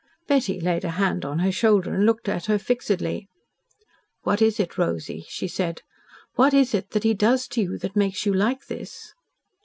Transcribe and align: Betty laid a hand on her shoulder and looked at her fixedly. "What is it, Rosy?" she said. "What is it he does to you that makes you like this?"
Betty 0.27 0.59
laid 0.59 0.83
a 0.83 0.89
hand 0.97 1.23
on 1.25 1.37
her 1.37 1.51
shoulder 1.51 1.93
and 1.93 2.07
looked 2.07 2.27
at 2.27 2.47
her 2.47 2.57
fixedly. 2.57 3.27
"What 4.23 4.41
is 4.41 4.59
it, 4.59 4.75
Rosy?" 4.75 5.27
she 5.29 5.47
said. 5.47 5.83
"What 6.33 6.55
is 6.55 6.73
it 6.73 6.91
he 7.03 7.13
does 7.13 7.47
to 7.49 7.61
you 7.61 7.77
that 7.77 7.95
makes 7.95 8.25
you 8.25 8.33
like 8.33 8.65
this?" 8.65 9.13